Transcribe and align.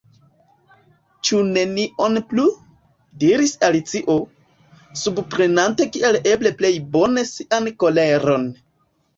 "Ĉu 1.27 1.41
nenion 1.57 2.17
plu?" 2.31 2.45
diris 3.23 3.53
Alicio, 3.67 4.15
subpremante 5.03 5.89
kiel 5.99 6.19
eble 6.33 6.55
plej 6.63 6.75
bone 6.97 7.29
sian 7.37 7.71
koleron. 7.85 8.51